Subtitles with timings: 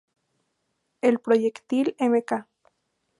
[1.01, 2.47] El proyectil Mk.